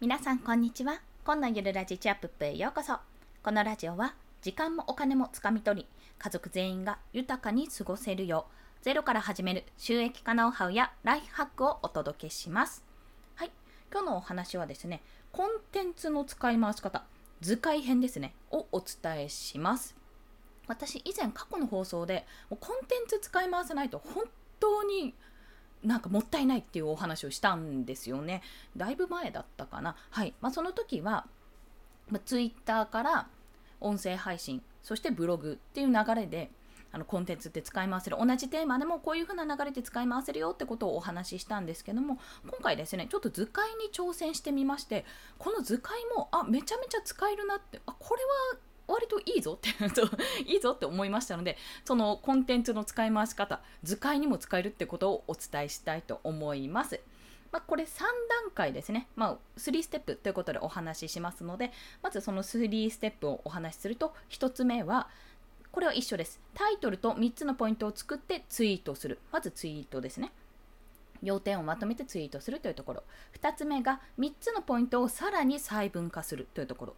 [0.00, 1.02] 皆さんこんにちは。
[1.26, 2.94] 今のゆるラジチャップップへようこそ。
[3.42, 5.86] このラジオは時間もお金もつかみ取り
[6.18, 12.82] 家族全員が豊かに過ごせるようゼロから始める収益化ノウハウやライフハックをお届けします。
[13.34, 13.50] はい。
[13.92, 15.02] 今日のお話はですね
[15.32, 17.04] コンテンツの使い回し方
[17.42, 19.94] 図解編ですねをお伝えします。
[20.66, 24.24] 私以前過去の放送でもうコンテンツ使い回さないと本
[24.60, 25.12] 当に
[25.84, 28.42] なんかもったいないっていうお話をしたんですよね。
[28.76, 29.96] だいぶ前だったかな。
[30.10, 30.34] はい。
[30.40, 31.26] まあ、その時は、
[32.08, 33.28] まあ、ツイッターから
[33.80, 36.50] 音声配信、そしてブログっていう流れで、
[36.92, 45.04] あのコンテンツって使い回せる同じテーマでもこういう風な流れで使い回せるよってことをお話ししたんですけども今回ですねちょっと図解に挑戦してみまして
[45.38, 48.22] この図解もあめちゃめちゃ使えるなってあこれ
[48.54, 49.70] は割といいぞって
[50.50, 57.00] いいぞって思いましたのでそのコンテンツの使い回し方図解にも使えるってことをお伝えしたいと思います。
[57.52, 58.00] まあ、これ3
[58.44, 59.08] 段階ですね。
[59.16, 61.72] まあ、3ステップということでお話ししますので、
[62.02, 65.08] まずその3ステップをお話しすると、1つ目は、
[65.72, 66.40] これは一緒です。
[66.54, 69.18] タイトルと3つのポイントを作ってツイートする。
[69.32, 70.32] まずツイートですね。
[71.22, 73.02] 要点をまとめてツイートするというところ。
[73.40, 76.96] 2つ目が3つのポイントをさらに細分化するというところ。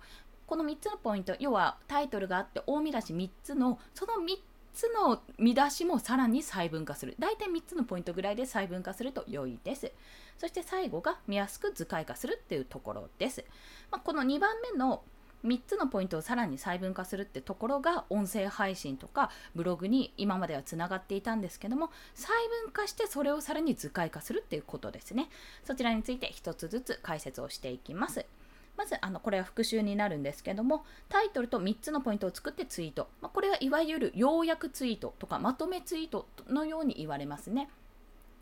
[0.53, 4.36] この3つのポイント要はタイトルがあって大見出し3つのその3
[4.75, 7.14] つの見出しもさらに細分化する。
[7.19, 9.91] 大体3つのポイントぐらいで細分化すると良いです。
[10.36, 13.47] そして最後が見やすく図解化するっていうところです、
[13.91, 15.03] まあ、この2番目の
[15.42, 22.30] 3つのポイントをさらに細分化するってところが音声配信とかブログに今まではつながっていたんですけども細
[22.64, 25.30] 分化してそれをさらに図解化するっていうことですね。
[25.64, 28.27] そちらについて1つずつ解説をしていきます。
[28.76, 37.68] まずあのこれは復習になるんですけどもタイトルと3つのポイントを作ってツイート、まあ、これはいわゆる要約ツイートとかまとめツイートのように言われますね。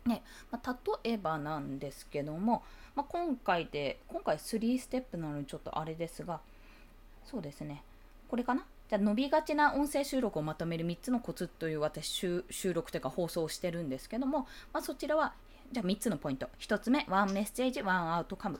[0.05, 2.63] ねまあ、例えばなんですけども、
[2.95, 6.39] まあ、今回で今回3ステップなのにちょっとあれですが
[7.23, 7.83] そうですね。
[8.27, 8.65] これかな？
[8.89, 15.33] じゃ伸びがちな音声収録をまとめる3つのコツという私収録というか放送をしてるんですけども、まあ、そちらは
[15.71, 16.49] じゃあ3つのポイント。
[16.59, 18.59] 1つ目ワンメッセージワンアウトカム。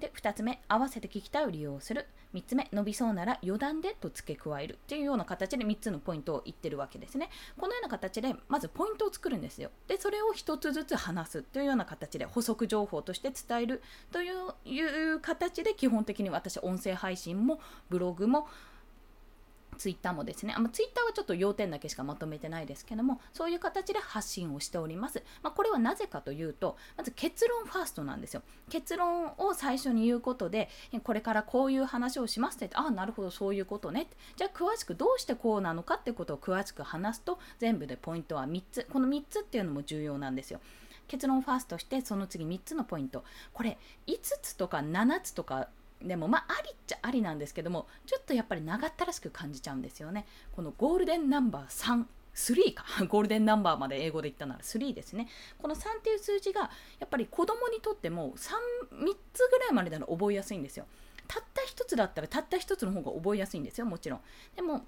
[0.00, 2.06] で2つ目合わせて聞きたいを利用する。
[2.34, 4.74] 3つ目伸びそうなら余談でと付け加える。
[4.74, 7.30] っていうような形で3つのポイントを言ってるわけですね。
[7.56, 9.70] このような形でまずポイントを作るんですよ。
[9.88, 11.42] でそれを1つずつ話す。
[11.42, 13.82] というような形で補足情報として伝える。
[14.12, 18.48] という形で基本的に私音声配信もブログも
[19.76, 25.22] ツイッターもですね、あツイッターはちょっと要点だけしかまとめてないですけども、そういう形で発信をしております。
[25.42, 28.42] まあ、これはなぜかというと、まず結論ファーストなんですよ。
[28.68, 30.68] 結論を最初に言うことで、
[31.04, 34.08] これからこういう話をしますって、ああ、なるほど、そういうことね。
[34.36, 38.86] じゃあ、詳しくどうしてこうなのかってことを詳しく話すと、全部でポイントは3つ。
[38.90, 40.60] この3つっていうのも重要なんですよ。
[41.08, 45.68] 結論ファーストしてその次3つのポイントこれ5つとか7つとか
[46.02, 50.26] でもまあありっちゃありなんですけどもちょっとやっぱり長ったらしく感じちゃうんですよね。
[50.52, 52.84] このゴールデンナンバー3 3か。
[53.08, 55.28] ゴールデンナンバーまで英語で言ったなら3ですね。
[55.58, 58.52] この3っていう数字がやっぱり子供にとっても 3,
[58.92, 60.86] 3つぐらいまでなら覚えやすいんですよ。
[61.26, 64.20] たった1つだったらたった1つの方が覚えやすいんですよもちろん。
[64.54, 64.86] でも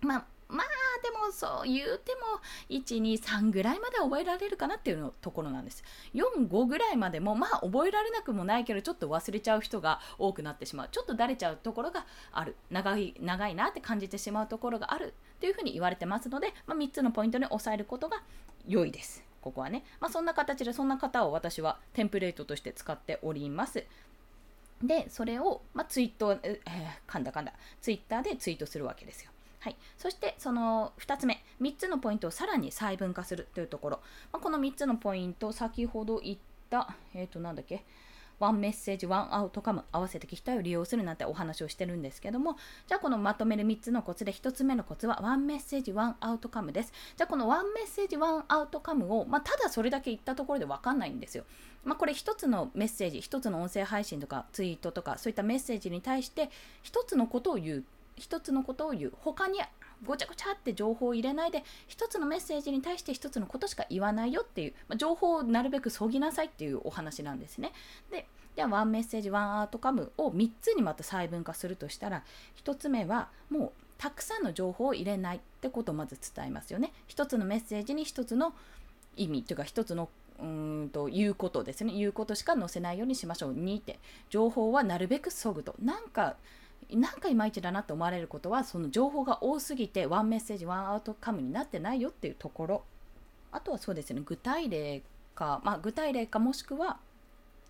[0.00, 0.66] まあまあ
[1.02, 2.40] でもそう言うても
[2.70, 5.82] 123ぐらいまで覚えられるかなっていうのところなんです。
[6.14, 10.88] 45ぐらいまでもまあ覚えられなくもないけどちょっと忘れちゃう人が多くなってしまう。
[10.90, 12.56] ちょっとだれちゃうところがある。
[12.70, 18.22] 長い長いなって感じてしまうところがあるというふうに言われてますので、まあ、3つのポイントに押さえることが
[18.66, 19.24] 良いです。
[19.40, 23.84] ここはね、まあ、そんな形でそんな方を私はテンプレートとして使っております。
[24.82, 27.52] でそれを、まあ、ツイート、えー、噛んだ噛んだ。
[27.80, 29.30] ツイッターでツイートするわけですよ。
[29.64, 36.36] はい、そしてその2つ目3つのポイントをさらに細分化するというところ、まあ、この3つのポイント先ほど言っ
[36.68, 37.82] たえっ、ー、となんだっけ
[38.38, 42.56] ワンメッセージ、ワンアウトカム、合わせて聞きたいを利用するなんてお話をしてるんですけども、
[42.88, 46.92] じゃあこのまとめる3つのコツで1つ目のコツはワンメッセージ、ワンアウトカムです。
[47.16, 51.44] じゃあこのワンメッセージ、ワンアウトカムを、まあ、ただそれだけ言ったところでわかんないんですよ。
[51.84, 56.50] まあ、これ1つのメッセージ、1つの音声配信とかツイートとかそういったメッセージに対して
[56.84, 57.84] 1つのことを言う。
[58.18, 59.12] 1つのことを言う。
[59.20, 59.60] 他に
[60.04, 67.72] ごちゃごちゃって情報を入れないで1つのメッセージに対して1つのことしか言わないよっていう、まあ、情報をなるべくそぎなさいっていうお話なんですね。
[68.10, 68.26] で
[68.56, 72.22] じゃあワンメッセージワンアートカムを3つにまた細分化するとしたら
[72.62, 76.92] 1つ目はもうたくさんの情報を入れないってことをまず伝えますよね。
[77.08, 78.54] 1つのメッセージに1つの
[79.16, 80.08] 意味というか1つの
[80.40, 84.00] うんと言うことですね言うことしか載せないようにしましょう2って
[84.30, 86.34] 情報はなるべくそぐとなんか
[86.90, 92.82] なんかいまいちだなと思われることはその情報が多すぎてワンメッセージワンアウトカムになってないよっていうところ。
[93.52, 95.02] あとはそうですね具体例
[95.34, 96.98] か、まあ、具体例かもしくは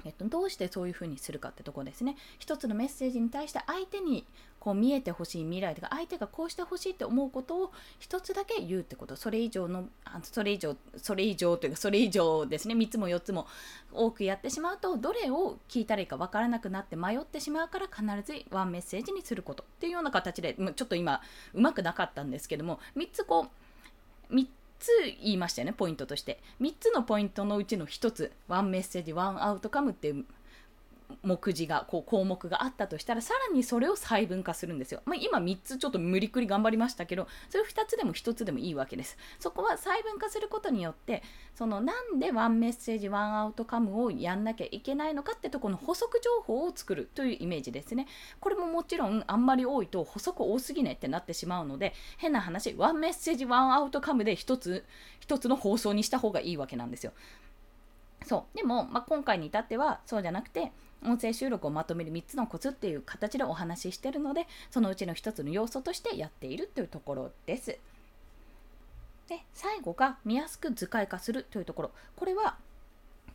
[0.05, 2.17] えっと、どうしてそういうふうにするかってとこですね。
[2.39, 4.27] 一つのメッセージに対して相手に
[4.65, 9.15] こう見えてほしい未来とか相手がこうしてほしいって思うことを一つだけ言うってこと。
[9.15, 12.75] それ以上のあそれ以上それ以上というかそれ以上ですね。
[12.75, 13.47] 3つも4つも
[13.93, 21.21] 多くやってしまうとどれを聞いたらいいか分からなくなって迷ってしまうから必ずワンメッセージにすることっていうような形でちょっと今
[21.53, 23.49] うまくなかったんですけども3つこ
[24.31, 24.47] う3
[24.79, 24.89] つ
[25.21, 26.41] 言いましたよねポイントとして。
[26.63, 30.25] 3つのポイントのうちの1つワンメッセージワンアウトカムっていう
[31.23, 39.17] 目次がこう項目があったとしたらさらにそれを細分化するんですよ、まあ、今3つちょっと無理くり頑張りましたけどそれを2つでも1つでもいいわけです。
[39.39, 41.23] そこは細分化することによって
[41.55, 48.07] そのなんでワンメッセージワンアウトカムをやんなきゃいけないのかってとこの補足情報を作るというイメージですね。
[48.41, 54.85] これももちろんあんまり多いと補足多すぎねってなってしまうので変な話ワンメッセージワンアウトカムで1つ
[55.27, 57.13] 1つの放送にした方がいいわけなんですよ。
[58.25, 58.57] そう。
[58.57, 60.73] でも、まあ、今回に至ってはそうじゃなくて
[61.05, 67.79] 音声収録をまとめる3つのコツっていう形でお話ししてるのでそのうちの1つの要素としてやっているというところです。
[69.29, 71.91] で最後が見やすく図解化するというところ。
[72.17, 72.57] これは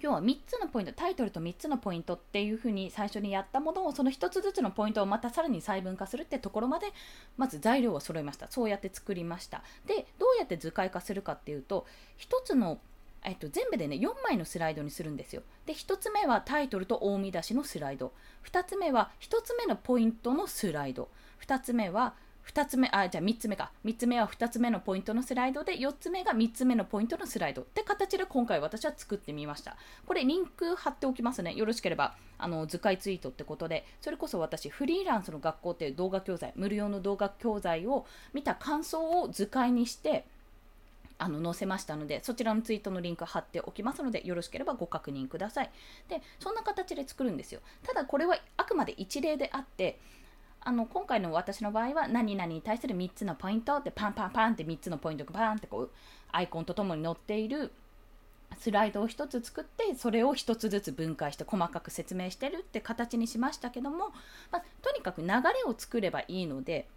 [0.01, 6.87] 今日は3つのポイントタイトルと3つのポイントっていうふうに最初にやったものをその1つずつのポイントをまたさらに細分化するってところまで
[7.35, 8.49] まず材料を揃えました。
[8.49, 9.61] そうやって作りました。
[9.85, 11.85] でどうやって図解化するかっていうと
[12.17, 12.79] 1つの
[13.23, 15.43] えっと、全部でね4枚のスライドにするんですよ。
[15.65, 18.13] で1つ目はタイトルと大見出しのスライド。
[18.45, 21.09] 2つ目は1つ目のポイントのスライド。
[21.45, 22.13] 2つ目は
[22.47, 23.71] 2つ目あじゃあ3つ目か。
[23.85, 25.63] 3つ目は2つ目のポイントのスライド。
[25.63, 27.61] で4つ目が3つ目のポイントのスライド。
[27.61, 29.77] って形で今回私は作ってみました。
[30.07, 31.53] これリンク貼っておきますね。
[31.53, 33.85] よろしければあの図解ツイートってことで。
[34.01, 40.25] それこそ私フリーランスの学校っていう動画教材無料の動画教材を見た感想を図解にして
[41.19, 45.69] あの載せましたのでそちらのツイートのリンク貼っておきますのでよろしければご確認ください。
[46.07, 47.61] でそんな形で作るんですよ。
[47.83, 49.99] ただこれはあくまで一例であって
[50.61, 55.91] あの今回の私の場合は何々に対する3つのポイントってパンパンパンって3つのポイントがパンってこう
[56.31, 57.71] アイコンとともに載っている
[58.57, 64.09] スライドを1つ作ってそれを1つずつ分解して細かく説明してるって形にしましたけども、
[64.51, 65.33] まあ、とにかく流れ
[65.65, 66.87] を作ればいいので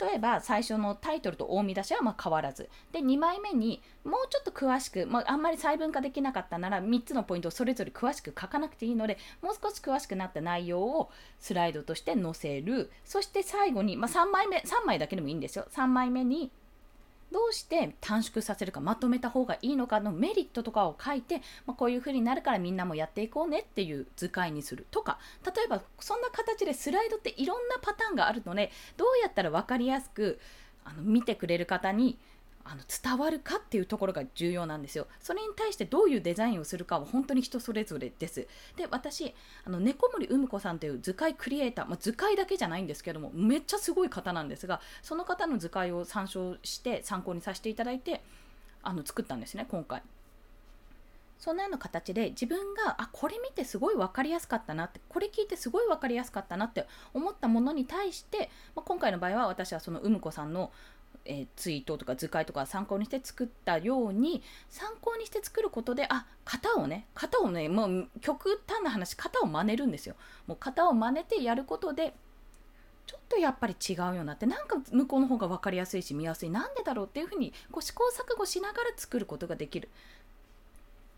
[0.00, 2.68] 例えば最初のタイトルと大見出しはま変わらず。
[2.92, 12.90] で2枚目にもうちょっと詳しく、まあ、あんまり細分化できなかったなら3つのポイントをそれぞれ詳しく書かなくていいのでもう少し詳しくなった内容をスライドとして載せる。
[13.04, 15.66] そして最後に、まあ、3枚目3枚だけでもいいんですよ。
[15.70, 16.52] 3枚目に
[17.32, 30.40] どうして短縮させるかまとめた方がいいのかのメリットとかを書いて、まあ、こういう風になるからみんなもやっていこうねっていう図解にするとか例えばそんな形でスライドっていろんなパターンがあるのでどうやったら分かりやすく
[30.84, 32.18] あの見てくれる方に
[32.70, 35.08] あの伝わるかっていうところが重要なんですよ。
[35.18, 38.46] それに対してどういうデザインをするかは本当に人それぞれです。
[38.76, 39.34] で、私、
[39.64, 48.22] あの猫森うむ子さんという図解クリエイター、まあ、図解だけじゃないんですけども、めっちゃすごい方なんですが、その方の図解を参照して参考にさせていただいて、
[48.84, 50.02] あの作ったんですね、今回。
[51.40, 60.70] そんなような形で自分があこれ見てすごい分かりやすかったなってこれ聞いてすごい分かりやすかったなって思ったものに対して、まあ、今回の場合は私はそのうむこさんの
[61.24, 70.16] えー、ツイートとか図解とか参考にして作ったように参考にして作ることであ型をね型をねもう極端な話型を真似るんですよ。
[70.46, 72.14] もう型を真似てやることで
[73.06, 76.50] ちょっとやっぱり違うようになってなんか向こうの方が分かりやすいし見やすい。
[76.50, 79.88] なんでだろうっていうふうにこう試行錯誤しながら作ることができる。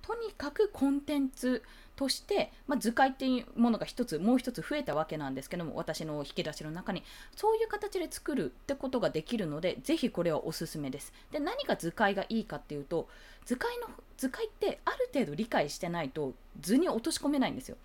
[0.03, 1.63] とにかくコンテンツ
[1.97, 7.03] として、まあ、図解っていうものが一つもう一つ増えたわけなんですけども私の引き出しの中に。
[7.37, 11.13] そういう形で作るってことができるのでぜひこれはおすすめです。
[11.31, 13.09] で何が図解がいいかっていうと
[13.45, 17.77] 図解の図解ってある程度理解してないと図に落とし込めないんですよ。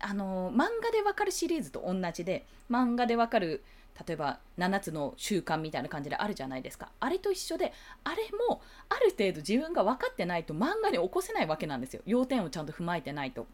[0.00, 3.62] あの漫画でわかるシリーズと同じで漫画でわかる
[4.06, 6.90] 例えば7つの習慣みたいな感じであるじゃないですか。
[6.98, 7.72] あれと一緒で
[8.02, 8.16] あれ
[8.48, 12.02] もある程度自分が分かってないと漫画に起こせないわけなんですよ。
[12.04, 13.46] 要点をちゃんと踏まえてないと。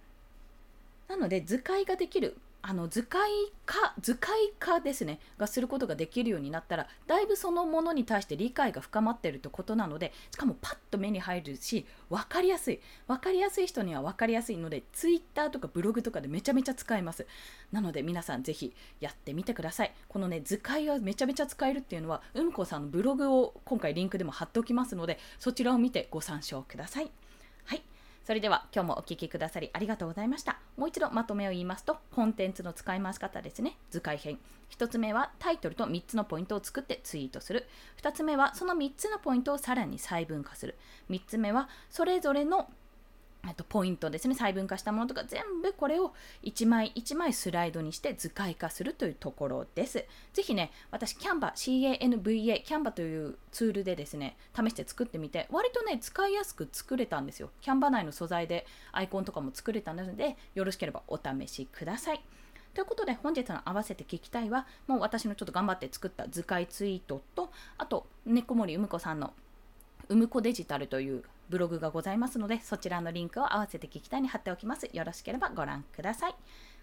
[1.08, 3.30] なので図解ができるあの図解
[3.64, 12.80] 化図解化ですねがすることができるようになったらだいぶそのものに対して理解が深まっているってことなのでしかもパッと目に入るし分かりやすい。
[13.06, 17.26] 分かりやすい人には分かりやすいので Twitter とかブログとかでめちゃめちゃ使えます。
[17.72, 19.94] なので皆さんぜひやってみてください。
[20.08, 27.10] このね図解がめちゃめちゃ使えるっていうのはうんこさんのブログを今回リンクでも貼っておきますのでそちらを見てご参照ください。
[28.24, 30.58] それでは今日もお聴きくださりありがとうございました。
[30.76, 33.76] もう一度まとめを言いますと、コンテンツの使い回し方ですね。
[33.90, 34.38] 図解編。
[34.70, 37.66] 1つ目はタイトルと3つのポイントを作ってツイートする。
[38.00, 40.76] 2つ目はその3つのポイントをさらに細分化する。
[41.08, 42.70] 3つ目はそれぞれの
[43.42, 44.34] あとポイントですね。
[44.34, 46.12] 細分化したものとか全部これを
[46.44, 50.04] 1枚1枚スライドにして図解化するというところです。
[50.32, 57.50] ぜひね私キャンバ CANVA キャンバというツールでですね試して作ってみて割とね使いやすく作れたんですよ。
[57.62, 62.20] キャンバ内の素材でアイコンとかも作れたのでよろしければお試しください。
[62.74, 69.32] ということで本日の合わせて聞きたいはもう私のちょっと頑張って作った図解ツイートとあと猫森うむこさんの
[70.08, 74.88] うむこデジタルというブログがございますので、そちらのリンクを合わせて聞きたいに貼っておきます。
[74.92, 76.34] よろしければご覧ください。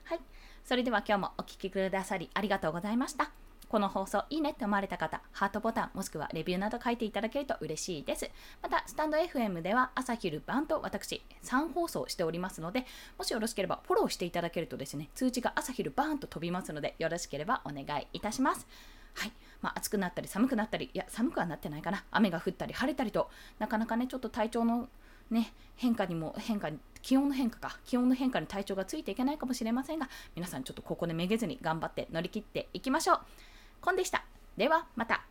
[0.03, 0.19] はい。
[0.63, 3.31] それでは今日もお聴きくださりありがとうございました。
[3.69, 8.29] この放送いいねって思われた方、ハートボタンもしくはレビューなど書いていただけると嬉しいです。
[8.61, 12.85] また、スタンド FM では朝昼晩と私3放送しておりますので、
[13.17, 18.67] もしよろしければフォローしていただけるとですね、通知が朝昼晩と飛びますので、よろしければお願いいたします。
[19.17, 19.31] はい。
[19.61, 22.03] まあ、暑くなったり寒くなったり、いや、寒くはなってないかな。
[22.11, 24.87] 雨が降ったり晴れたりと、なかなかね、ちょっと体調の
[25.31, 26.69] ね、変化にも変化
[27.01, 33.19] 気温の変化か気温の変化に体調がついていけないかもしれませんが皆さんちょっとここでめげずに頑張って乗り切っていきましょう
[33.81, 34.25] コンでした
[34.57, 35.23] ではまた